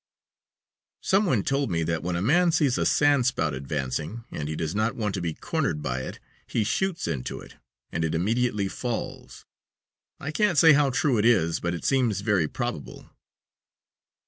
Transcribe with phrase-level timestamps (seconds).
[1.03, 4.55] Some one told me that when a man sees a sand spout advancing, and he
[4.55, 7.57] does not want to be cornered by it, he shoots into it
[7.91, 9.45] and it immediately falls.
[10.19, 13.11] I can't say how true it is, but it seems very probable.